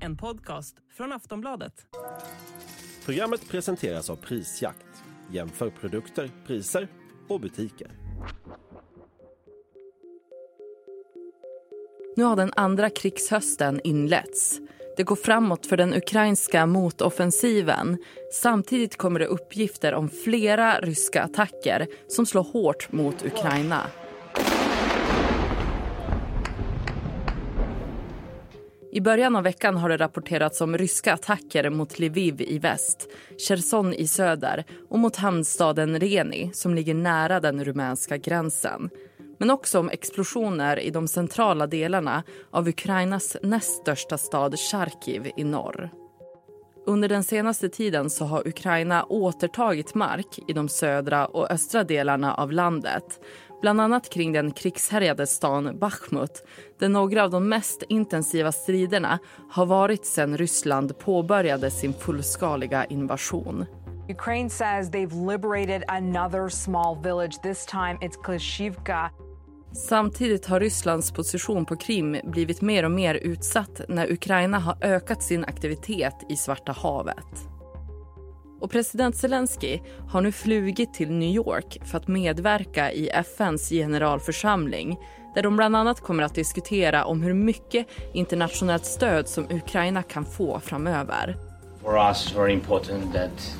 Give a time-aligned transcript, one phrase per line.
[0.00, 1.86] En podcast från Aftonbladet.
[3.04, 4.86] Programmet presenteras av Prisjakt.
[5.30, 6.88] Jämför produkter, priser
[7.28, 7.90] och butiker.
[12.16, 14.60] Nu har den andra krigshösten inletts.
[14.96, 17.98] Det går framåt för den ukrainska motoffensiven.
[18.32, 23.82] Samtidigt kommer det uppgifter om flera ryska attacker som slår hårt mot Ukraina.
[28.94, 33.08] I början av veckan har det rapporterats om ryska attacker mot Lviv i väst,
[33.48, 38.90] Cherson i söder och mot hamnstaden Reni som ligger nära den rumänska gränsen.
[39.38, 45.44] Men också om explosioner i de centrala delarna av Ukrainas näst största stad Charkiv i
[45.44, 45.90] norr.
[46.86, 52.34] Under den senaste tiden så har Ukraina återtagit mark i de södra och östra delarna
[52.34, 53.20] av landet
[53.64, 56.46] bland annat kring den krigshärjade stan Bachmut
[56.78, 59.18] där några av de mest intensiva striderna
[59.50, 63.64] har varit sedan Ryssland påbörjade sin fullskaliga invasion.
[64.08, 67.42] Ukraine says they've liberated another small village.
[67.42, 69.10] This time it's Klishivka.
[69.88, 75.22] Samtidigt har Rysslands position på Krim blivit mer och mer utsatt när Ukraina har ökat
[75.22, 77.53] sin aktivitet i Svarta havet.
[78.64, 84.98] Och president Zelensky har nu flugit till New York för att medverka i FNs generalförsamling
[85.34, 90.24] där de bland annat kommer att diskutera om hur mycket internationellt stöd som Ukraina kan
[90.24, 91.36] få framöver.
[91.82, 93.56] For us it's very important that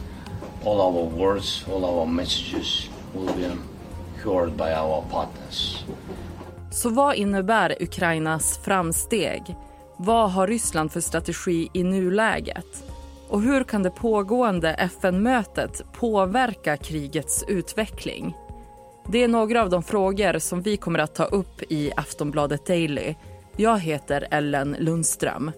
[0.64, 3.50] all our words, all our messages will be
[4.24, 5.84] heard by our partners.
[6.70, 9.56] Så vad innebär Ukrainas framsteg?
[9.96, 12.93] Vad har Ryssland för strategi i nuläget?
[13.28, 18.34] Och hur kan det pågående FN-mötet påverka krigets utveckling?
[19.08, 23.14] Det är några av de frågor som vi kommer att ta upp i Aftonbladet Daily.
[23.56, 25.50] Jag heter Ellen Lundström.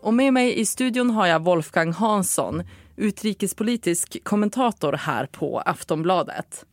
[0.00, 2.62] Och med mig i studion har jag Wolfgang Hansson,
[2.96, 6.64] utrikespolitisk kommentator här på Aftonbladet.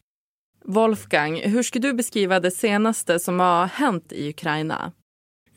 [0.66, 4.91] Wolfgang, hur skulle du beskriva det senaste som har hänt i Ukraina?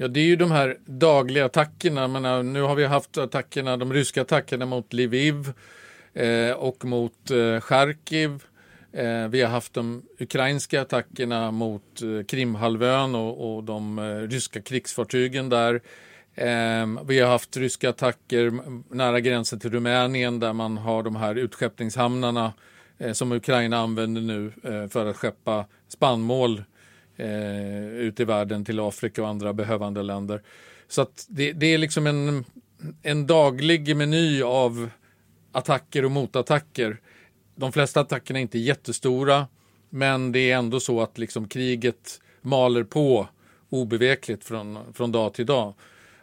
[0.03, 2.09] Ja, det är ju de här dagliga attackerna.
[2.09, 5.53] Menar, nu har vi haft attackerna, de ryska attackerna mot Lviv
[6.15, 8.43] eh, och mot eh, Charkiv.
[8.93, 14.61] Eh, vi har haft de ukrainska attackerna mot eh, Krimhalvön och, och de eh, ryska
[14.63, 15.75] krigsfartygen där.
[16.34, 18.53] Eh, vi har haft ryska attacker
[18.95, 22.53] nära gränsen till Rumänien där man har de här utskeppningshamnarna
[22.99, 26.65] eh, som Ukraina använder nu eh, för att skeppa spannmål
[27.22, 30.43] eh, ut i världen till Afrika och andra behövande länder.
[30.88, 32.44] Så att det, det är liksom en,
[33.03, 34.91] en daglig meny av
[35.53, 37.00] attacker och motattacker.
[37.55, 39.47] De flesta attackerna är inte jättestora,
[39.91, 43.28] men det är ändå så att liksom kriget maler på
[43.71, 45.75] obevekligt från, från dag till dag.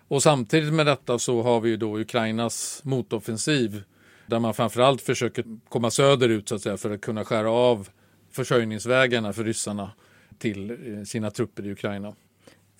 [0.07, 3.83] Och samtidigt med detta så har vi ju då Ukrainas motoffensiv
[4.25, 7.89] där man framförallt försöker komma söderut så att säga för att kunna skära av
[8.31, 9.91] försörjningsvägarna för ryssarna
[10.39, 12.13] till eh, sina trupper i Ukraina.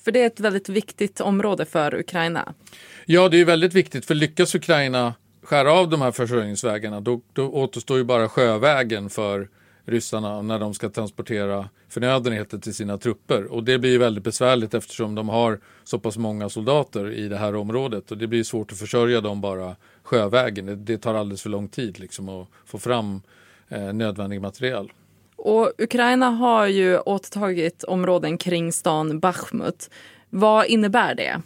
[0.04, 2.54] För det är ett väldigt viktigt område för Ukraina.
[3.06, 7.50] Ja, det är väldigt viktigt för lyckas Ukraina skära av de här försörjningsvägarna då, då
[7.50, 9.50] återstår ju bara sjövägen för
[9.86, 13.44] ryssarna när de ska transportera förnödenheter till sina trupper.
[13.44, 17.56] Och det blir väldigt besvärligt eftersom de har så pass många soldater i det här
[17.56, 18.12] området.
[18.12, 20.66] Och det blir svårt att försörja dem bara sjövägen.
[20.66, 23.22] Det, det tar alldeles för lång tid liksom att få fram
[23.70, 24.92] eh, nödvändig material.
[25.42, 29.90] Och Ukraina har ju återtagit områden kring stan Bachmut.
[30.30, 31.42] Vad innebär det?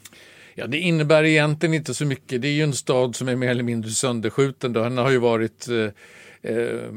[0.55, 2.41] Ja, det innebär egentligen inte så mycket.
[2.41, 4.73] Det är ju en stad som är mer eller mindre sönderskjuten.
[4.73, 6.91] Den har ju varit eh, eh,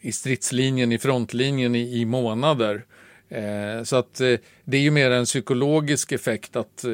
[0.00, 2.84] i stridslinjen, i frontlinjen i, i månader.
[3.28, 4.34] Eh, så att eh,
[4.64, 6.90] det är ju mer en psykologisk effekt att eh,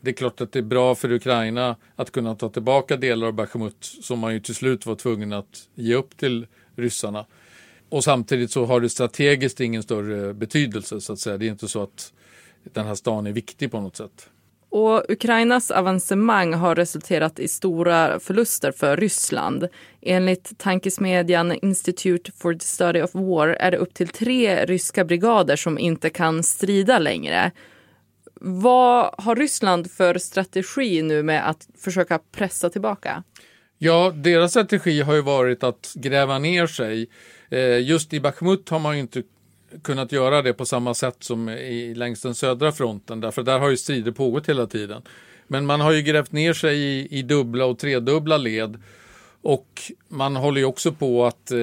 [0.00, 3.32] det är klart att det är bra för Ukraina att kunna ta tillbaka delar av
[3.32, 7.26] Bachmut som man ju till slut var tvungen att ge upp till ryssarna
[7.92, 11.38] och samtidigt så har det strategiskt ingen större betydelse så att säga.
[11.38, 12.12] Det är inte så att
[12.72, 14.28] den här stan är viktig på något sätt.
[14.68, 19.68] Och Ukrainas avancemang har resulterat i stora förluster för Ryssland.
[20.00, 25.56] Enligt tankesmedjan Institute for the Study of War är det upp till tre ryska brigader
[25.56, 27.50] som inte kan strida längre.
[28.40, 33.22] Vad har Ryssland för strategi nu med att försöka pressa tillbaka?
[33.84, 37.08] Ja, deras strategi har ju varit att gräva ner sig
[37.50, 39.22] eh, just i Bachmut har man ju inte
[39.82, 43.70] kunnat göra det på samma sätt som i, längs den södra fronten därför där har
[43.70, 45.02] ju strider pågått hela tiden.
[45.46, 48.82] Men man har ju grävt ner sig i, i dubbla och tredubbla led
[49.42, 51.58] och man håller ju också på att eh,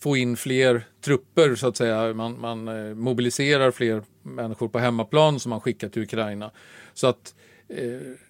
[0.00, 2.14] få in fler trupper så att säga.
[2.14, 6.50] Man, man eh, mobiliserar fler människor på hemmaplan som man skickar till Ukraina.
[6.94, 7.38] Så att eh,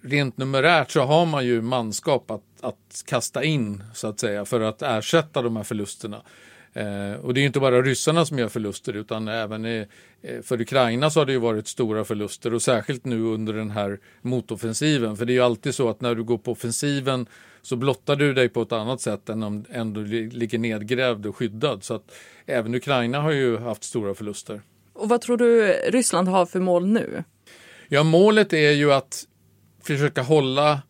[0.01, 4.61] rent numerärt så har man ju manskap att, att kasta in så att säga för
[4.61, 6.21] att ersätta de här förlusterna.
[6.73, 9.87] Eh, och det är inte bara ryssarna som gör förluster utan även i,
[10.21, 13.71] eh, för Ukraina så har det ju varit stora förluster och särskilt nu under den
[13.71, 15.17] här motoffensiven.
[15.17, 17.25] För det är ju alltid så att när du går på offensiven
[17.61, 21.35] så blottar du dig på ett annat sätt än om, än du ligger nedgrävd och
[21.35, 21.83] skyddad.
[21.83, 22.11] Så att
[22.45, 24.61] även Ukraina har ju haft stora förluster.
[24.93, 27.23] Och vad tror du Ryssland har för mål nu?
[27.87, 29.25] Ja, målet är ju att
[29.97, 30.81] försöka hålla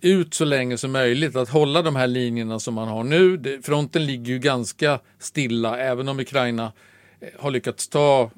[0.00, 3.60] ut så länge som möjligt, att hålla de här linjerna som man har nu.
[3.62, 6.72] Fronten ligger ju ganska stilla, även om Ukraina
[7.20, 8.30] eh, har lyckats ta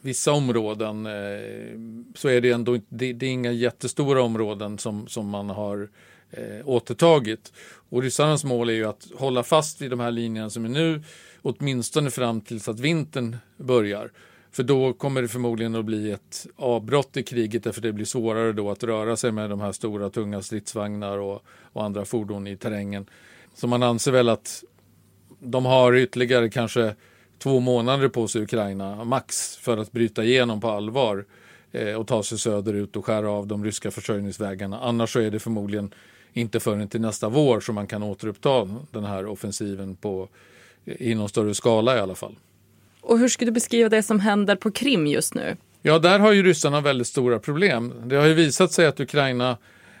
[0.00, 1.12] vissa områden eh,
[2.14, 5.88] så är det ändå det, det är inga jättestora områden som, som man har
[6.30, 7.52] eh, återtagit.
[7.90, 11.02] Och ryssarnas mål är ju att hålla fast vid de här linjerna som är nu,
[11.42, 14.10] åtminstone fram tills att vintern börjar.
[14.50, 18.52] För då kommer det förmodligen att bli ett avbrott i kriget därför det blir svårare
[18.52, 21.42] då att röra sig med de här stora tunga stridsvagnar och,
[21.72, 23.06] och andra fordon i terrängen.
[23.54, 24.64] Så man anser väl att
[25.38, 26.94] de har ytterligare kanske
[27.38, 31.24] två månader på sig Ukraina max för att bryta igenom på allvar
[31.72, 34.80] eh, och ta sig söderut och skära av de ryska försörjningsvägarna.
[34.80, 35.94] Annars så är det förmodligen
[36.32, 40.28] inte förrän till nästa vår som man kan återuppta den här offensiven på,
[40.84, 42.36] i någon större skala i alla fall.
[43.00, 45.56] Och hur skulle du beskriva det som händer på Krim just nu?
[45.82, 47.92] Ja, där har ju ryssarna väldigt stora problem.
[48.04, 49.58] Det har ju visat sig att Ukraina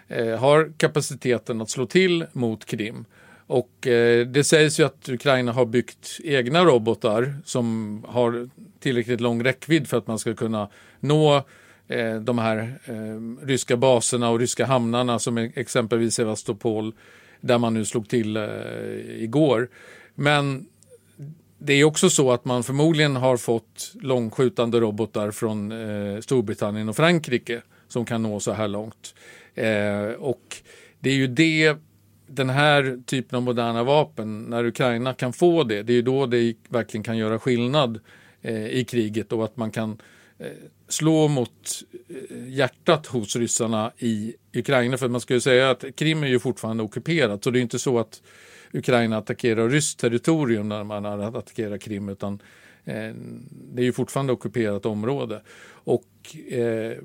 [0.08, 3.04] eh, har kapaciteten att slå till mot Krim.
[3.46, 8.48] Och eh, det sägs ju att Ukraina har byggt egna robotar som har
[8.80, 10.68] tillräckligt lång räckvidd för att man ska kunna
[11.00, 11.36] nå
[11.88, 16.94] eh, de här eh, ryska baserna och ryska hamnarna som e- exempelvis Sevastopol
[17.40, 18.44] där man nu slog till eh,
[19.06, 19.68] igår.
[20.14, 20.66] Men
[21.58, 26.96] det är också så att man förmodligen har fått långskjutande robotar från eh, Storbritannien och
[26.96, 29.14] Frankrike som kan nå så här långt.
[29.54, 30.56] Eh, och
[31.00, 31.76] det är ju det,
[32.26, 36.26] den här typen av moderna vapen, när Ukraina kan få det, det är ju då
[36.26, 38.00] det verkligen kan göra skillnad
[38.42, 39.98] eh, i kriget och att man kan
[40.38, 40.46] eh,
[40.88, 44.96] slå mot eh, hjärtat hos ryssarna i Ukraina.
[44.96, 47.78] För man ska ju säga att Krim är ju fortfarande ockuperat, så det är inte
[47.78, 48.22] så att
[48.72, 52.42] Ukraina attackerar ryskt territorium när man attackerar Krim utan
[52.84, 53.14] eh,
[53.50, 55.42] det är ju fortfarande ockuperat område.
[55.70, 56.96] Och eh,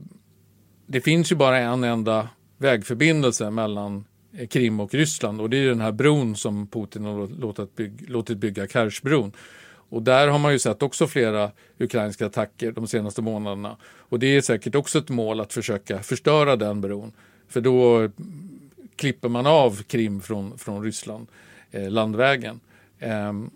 [0.85, 4.05] det finns ju bara en enda vägförbindelse mellan
[4.37, 8.05] eh, Krim och Ryssland och det är den här bron som Putin har låtit bygga,
[8.07, 9.31] låtit bygga Kerchbron.
[9.89, 13.77] Och där har man ju sett också flera ukrainska attacker de senaste månaderna.
[13.83, 17.11] Och det är säkert också ett mål att försöka förstöra den bron.
[17.47, 18.09] För då
[18.95, 21.27] klipper man av Krim från, från Ryssland
[21.73, 22.59] eh, landvägen.
[22.99, 23.49] Ehm,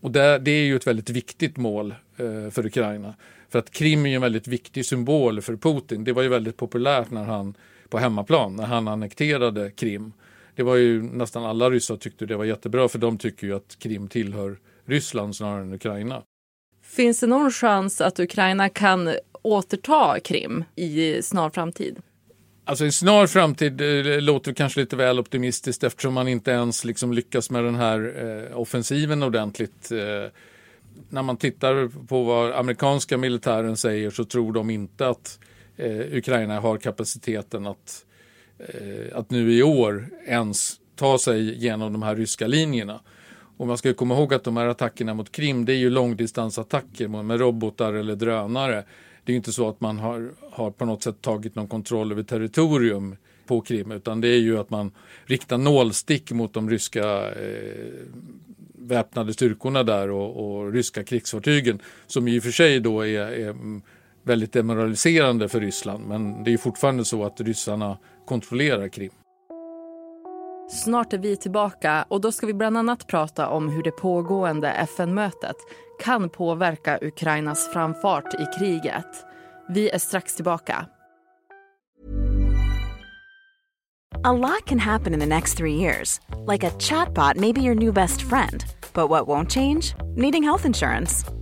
[0.00, 3.14] och det, det, är ju ett väldigt viktigt mål eh, för Ukraina.
[3.48, 6.04] För att Krim är ju en väldigt viktig symbol för Putin.
[6.04, 7.54] Det var ju väldigt populärt när han
[7.88, 10.12] på hemmaplan, när han annekterade Krim.
[10.54, 13.78] Det var ju nästan alla ryssar tyckte det var jättebra för de tycker ju att
[13.78, 16.22] Krim tillhör Ryssland snarare än Ukraina.
[16.82, 19.10] Finns det någon chans att Ukraina kan
[19.42, 22.02] återta Krim i snar framtid?
[22.72, 27.12] Alltså i snar framtid eh, låter kanske lite väl optimistiskt eftersom man inte ens liksom
[27.12, 28.14] lyckas med den här
[28.50, 29.92] eh, offensiven ordentligt.
[29.92, 30.30] Eh,
[31.08, 35.38] när man tittar på vad amerikanska militären säger så tror de inte att
[35.76, 38.04] eh, Ukraina har kapaciteten att,
[38.58, 43.00] eh, att nu i år ens ta sig genom de här ryska linjerna.
[43.56, 47.08] Och man ska komma ihåg att de här attackerna mot Krim det är ju långdistansattacker
[47.08, 48.84] med robotar eller drönare
[49.24, 52.22] det är inte så att man har, har på något sätt tagit någon kontroll över
[52.22, 54.92] territorium på Krim utan det är ju att man
[55.24, 57.92] riktar nålstick mot de ryska eh,
[58.78, 63.54] väpnade styrkorna där och, och, ryska krigsfartygen som i och för sig då är, är
[64.22, 69.10] väldigt demoraliserande för Ryssland men det är fortfarande så att ryssarna kontrollerar Krim.
[70.70, 74.70] Snart är vi tillbaka och då ska vi bland annat prata om hur det pågående
[74.70, 75.56] FN-mötet
[76.02, 79.26] kan påverka Ukrainas framfart i kriget.
[79.68, 80.86] Vi är strax tillbaka.
[84.24, 86.20] A lot can happen in the next three years.
[86.46, 88.64] Like a chatbot may be your new best friend.
[88.92, 89.94] But what won't change?
[90.16, 91.41] Needing health insurance.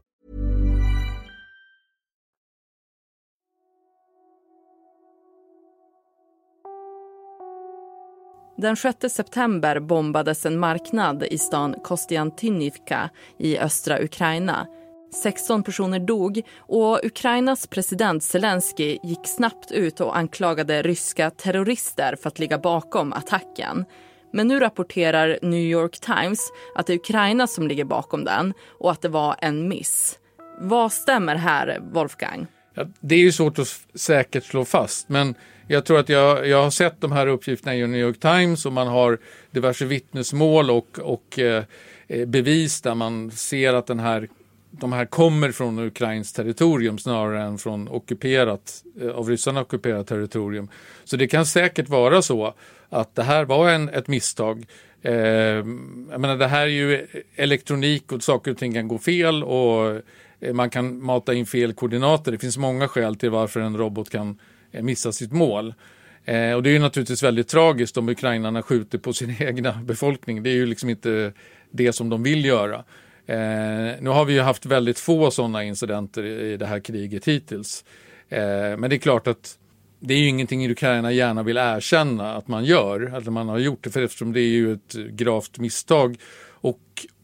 [8.61, 14.67] Den 6 september bombades en marknad i stan Kostiantynivka i östra Ukraina.
[15.23, 22.27] 16 personer dog och Ukrainas president Zelensky gick snabbt ut och anklagade ryska terrorister för
[22.27, 23.85] att ligga bakom attacken.
[24.33, 26.39] Men nu rapporterar New York Times
[26.75, 30.19] att det är Ukraina som ligger bakom den och att det var en miss.
[30.59, 32.47] Vad stämmer här, Wolfgang?
[32.73, 35.35] Ja, det är ju svårt att säkert slå fast, men
[35.67, 38.73] jag tror att jag, jag har sett de här uppgifterna i New York Times och
[38.73, 39.17] man har
[39.51, 41.63] diverse vittnesmål och, och eh,
[42.07, 44.27] eh bevis där man ser att den här,
[44.71, 50.69] de här kommer från Ukrains territorium snarare än från ockuperat, eh, av ryssarna ockuperat territorium.
[51.03, 52.53] Så det kan säkert vara så
[52.89, 54.65] att det här var en, ett misstag.
[55.01, 55.13] Eh,
[56.11, 59.43] jag menar, det här är ju eh, elektronik och saker och ting kan gå fel
[59.43, 60.01] och
[60.41, 62.31] Eh, man kan mata in fel koordinater.
[62.31, 64.39] Det finns många skäl till varför en robot kan
[64.71, 65.73] eh, missa sitt mål.
[66.25, 70.43] Eh, och det är ju naturligtvis väldigt tragiskt om ukrainarna skjuter på sin egna befolkning.
[70.43, 71.33] Det är ju liksom inte
[71.71, 72.83] det som de vill göra.
[73.25, 77.27] Eh, nu har vi ju haft väldigt få sådana incidenter i, i det här kriget
[77.27, 77.85] hittills.
[78.29, 79.57] Eh, men det är klart att
[79.99, 83.83] det är ju ingenting Ukraina gärna vill erkänna att man gör, att man har gjort
[83.83, 86.17] det, för eftersom det är ju ett gravt misstag.
[86.49, 86.79] Och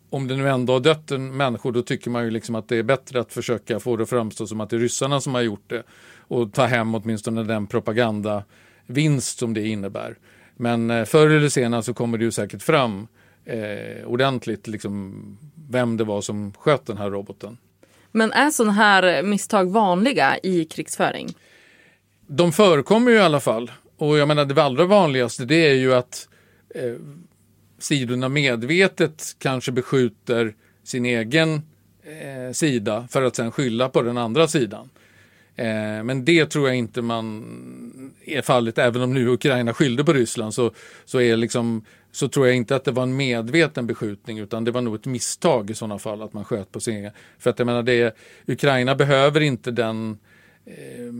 [0.09, 2.77] om det nu ändå har dött en människor, då tycker man ju liksom att det
[2.77, 5.41] är bättre att försöka få det att framstå som att det är ryssarna som har
[5.41, 5.83] gjort det
[6.19, 10.17] och ta hem åtminstone den propagandavinst som det innebär.
[10.55, 13.07] Men eh, förr eller senare så kommer det ju säkert fram
[13.45, 15.23] eh, ordentligt liksom,
[15.69, 17.57] vem det var som sköt den här roboten.
[18.11, 21.35] Men är sådana här misstag vanliga i krigsföring?
[22.27, 23.71] de förekommer ju i alla fall.
[23.97, 26.27] Och jag menar det allra vanligaste det är ju att
[26.75, 26.93] eh,
[27.79, 31.53] sidorna medvetet kanske beskjuter sin egen
[32.03, 34.89] eh, sida för att sen skylla på den andra sidan.
[35.55, 37.43] Eh, men det tror jag inte man
[38.25, 40.71] är fallet, även om nu Ukraina skyllde på Ryssland så,
[41.05, 44.71] så, är liksom, så tror jag inte att det var en medveten beskjutning utan det
[44.71, 47.11] var nog ett misstag i sådana fall att man sköt på sin egen.
[47.39, 48.17] För att jag menar, det,
[48.47, 50.17] Ukraina behöver inte den
[50.65, 51.13] eh,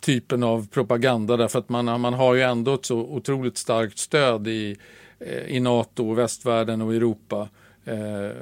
[0.00, 4.48] typen av propaganda därför att man, man har ju ändå ett så otroligt starkt stöd
[4.48, 4.76] i,
[5.18, 7.48] Eh, i NATO, västvärlden och Europa
[7.84, 8.36] eh,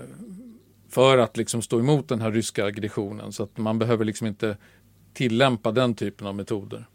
[0.89, 4.57] för att liksom stå emot den här ryska aggressionen så att man behöver liksom inte
[5.13, 6.87] tillämpa den typen av metoder.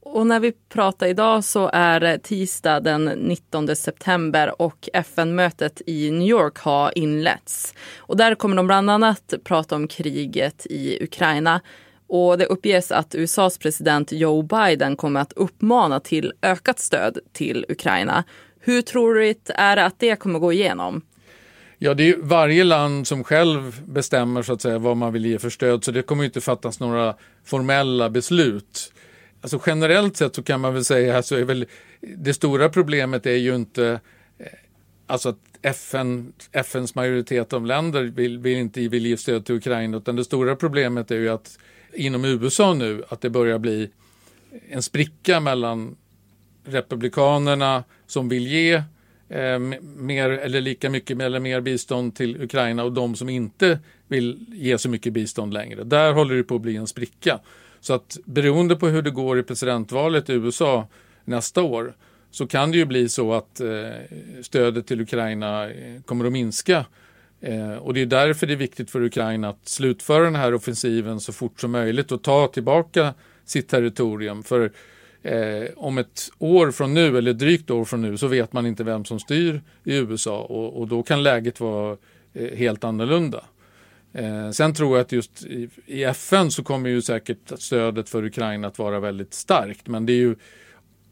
[0.00, 6.28] Och när vi pratar idag så är tisdag den 19 september och FN-mötet i New
[6.28, 7.74] York har inletts.
[7.96, 11.60] Och där kommer de bland annat prata om kriget i Ukraina
[12.06, 17.66] och det uppges att USAs president Joe Biden kommer att uppmana till ökat stöd till
[17.68, 18.24] Ukraina.
[18.68, 21.02] Hur troligt är det att det kommer gå igenom?
[21.78, 25.38] Ja, det är varje land som själv bestämmer så att säga vad man vill ge
[25.38, 28.92] för stöd, så det kommer inte fattas några formella beslut.
[29.40, 31.66] Alltså generellt sett så kan man väl säga att alltså, väl
[32.00, 34.00] det stora problemet är ju inte
[34.38, 34.46] eh,
[35.06, 39.96] alltså att FN, FNs majoritet av länder vill, vill inte vill ge stöd till Ukraina,
[39.96, 41.58] utan det stora problemet är ju att
[41.94, 43.90] inom USA nu att det börjar bli
[44.68, 45.96] en spricka mellan
[46.68, 48.82] republikanerna som vill ge
[49.28, 49.58] eh,
[49.96, 54.78] mer eller lika mycket eller mer bistånd till Ukraina och de som inte vill ge
[54.78, 55.84] så mycket bistånd längre.
[55.84, 57.40] Där håller det på att bli en spricka.
[57.80, 60.88] Så att beroende på hur det går i presidentvalet i USA
[61.24, 61.94] nästa år
[62.30, 63.68] så kan det ju bli så att eh,
[64.42, 66.84] stödet till Ukraina eh, kommer att minska
[67.40, 71.20] Eh, och det är därför det är viktigt för Ukraina att slutföra den här offensiven
[71.20, 74.42] så fort som möjligt och ta tillbaka sitt territorium.
[74.42, 74.72] För
[75.22, 78.84] eh, om ett år från nu, eller drygt år från nu, så vet man inte
[78.84, 81.96] vem som styr i USA och, och då kan läget vara
[82.34, 83.44] eh, helt annorlunda.
[84.12, 88.24] Eh, sen tror jag att just i, i, FN så kommer ju säkert stödet för
[88.24, 89.88] Ukraina att vara väldigt starkt.
[89.88, 90.36] Men det är ju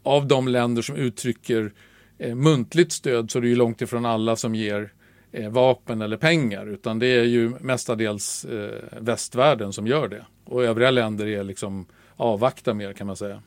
[0.03, 1.73] av de länder som uttrycker
[2.17, 4.93] eh, muntligt stöd så är det ju långt ifrån alla som ger
[5.31, 10.25] eh, vapen eller pengar utan det är ju mestadels eh, västvärlden som gör det.
[10.45, 11.85] Och övriga länder är liksom
[12.15, 13.41] avvakta mer kan man säga.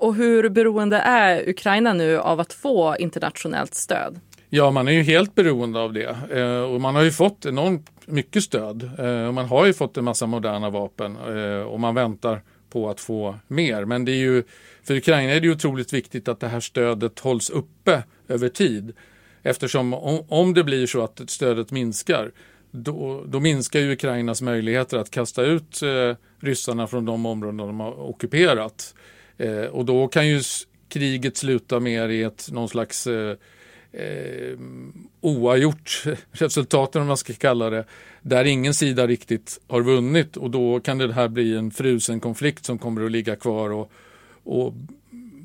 [0.00, 4.20] Och hur beroende är Ukraina nu av att få internationellt stöd?
[4.48, 7.90] Ja, man är ju helt beroende av det eh, och man har ju fått enormt
[8.06, 8.90] mycket stöd.
[8.98, 13.00] Eh, man har ju fått en massa moderna vapen eh, och man väntar på att
[13.00, 13.84] få mer.
[13.84, 14.42] Men det är ju,
[14.82, 18.92] för Ukraina är det ju otroligt viktigt att det här stödet hålls uppe över tid.
[19.42, 19.94] Eftersom
[20.28, 22.30] om, det blir så att stödet minskar
[22.70, 25.80] då, då, minskar ju Ukrainas möjligheter att kasta ut
[26.40, 28.94] ryssarna från de områden de har ockuperat.
[29.40, 30.40] Eh, och då kan ju
[30.88, 33.36] kriget sluta mer i ett någon slags eh,
[33.92, 34.58] eh,
[35.20, 37.84] oavgjort resultat, om man ska kalla det,
[38.22, 42.64] där ingen sida riktigt har vunnit och då kan det här bli en frusen konflikt
[42.64, 43.92] som kommer att ligga kvar och,
[44.44, 44.74] och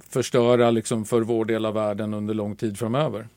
[0.09, 3.27] förstöra liksom för vår del av världen under lång tid framöver.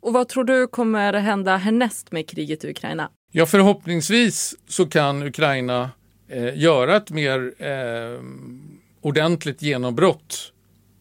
[0.00, 3.10] Och vad tror du kommer hända härnäst med kriget i Ukraina?
[3.32, 5.90] Ja, förhoppningsvis så kan Ukraina
[6.28, 8.20] eh, göra ett mer eh,
[9.02, 10.52] ordentligt genombrott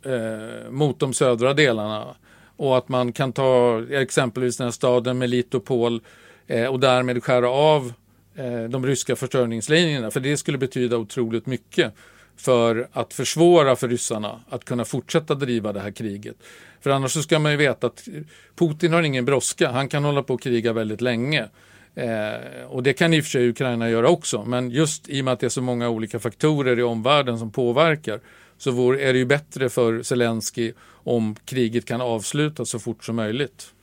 [0.06, 2.16] eh, mot de södra delarna
[2.58, 6.02] och att man kan ta exempelvis den här staden Melitopol
[6.48, 7.94] eh, och därmed skära av
[8.36, 10.12] eh, de ryska försörjningslinjerna.
[10.12, 11.94] För det skulle betyda otroligt mycket
[12.38, 16.36] för att försvåra för ryssarna att kunna fortsätta driva det här kriget.
[16.82, 18.08] För annars så ska man ju veta att
[18.56, 19.72] Putin har ingen brådska.
[19.72, 21.50] Han kan hålla på och kriga väldigt länge.
[21.96, 24.46] Eh, och det kan i och för sig Ukraina göra också.
[24.46, 27.52] Men just i och med att det är så många olika faktorer i omvärlden som
[27.52, 28.20] påverkar
[28.58, 33.74] så är det ju bättre för Zelensky om kriget kan avslutas så fort som möjligt.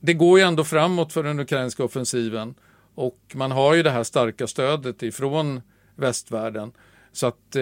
[0.00, 2.54] Det går ju ändå framåt för den ukrainska offensiven
[2.94, 5.60] och man har ju det här starka stödet ifrån
[5.96, 6.72] västvärlden.
[7.12, 7.60] Så att eh,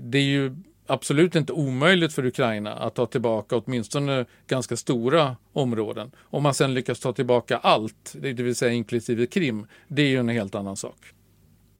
[0.00, 6.10] det är ju absolut inte omöjligt för Ukraina att ta tillbaka åtminstone ganska stora områden.
[6.18, 10.18] Om man sen lyckas ta tillbaka allt, det vill säga inklusive Krim, det är ju
[10.18, 10.96] en helt annan sak.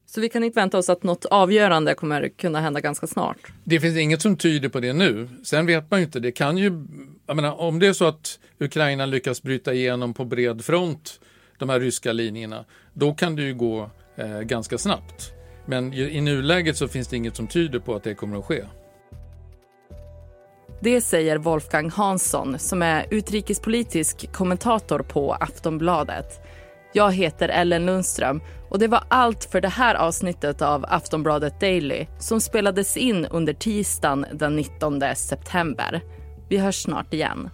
[0.07, 3.53] Så vi kan inte vänta oss att något avgörande kommer kunna hända ganska snart?
[3.65, 5.29] Det finns inget som tyder på det nu.
[5.45, 6.21] Sen vet man ju inte.
[6.21, 6.87] Det kan ju,
[7.27, 11.21] jag menar, om det är så att Ukraina lyckas bryta igenom på bred front
[11.59, 15.33] de här ryska linjerna, då kan det ju gå eh, ganska snabbt.
[15.67, 18.65] Men i nuläget så finns det inget som tyder på att det kommer att ske.
[20.81, 26.41] Det säger Wolfgang Hansson som är utrikespolitisk kommentator på Aftonbladet.
[26.93, 28.41] Jag heter Ellen Lundström
[28.71, 33.53] och det var allt för det här avsnittet av Aftonbladet Daily som spelades in under
[33.53, 36.01] tisdagen den 19 september.
[36.49, 37.51] Vi hörs snart igen.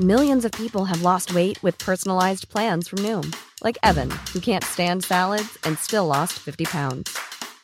[0.00, 3.32] Millions of people have lost weight with personalized plans from Noom.
[3.64, 7.31] Like Evan, who can't stand salads and still lost 50 pounds.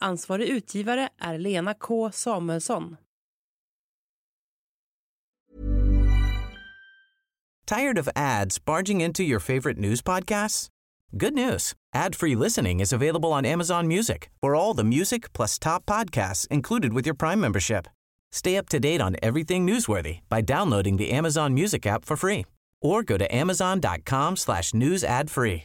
[0.00, 2.96] Ansvarig utgivare är Lena K Samuelsson.
[7.66, 10.68] Tired of ads barging into your favorite news podcasts?
[11.10, 11.74] Good news.
[11.94, 14.30] Ad-free listening is available on Amazon Music.
[14.42, 17.86] For all the music plus top podcasts included with your Prime membership.
[18.32, 22.44] Stay up to date on everything newsworthy by downloading the Amazon Music app for free
[22.80, 25.64] or go to amazon.com slash news ad free.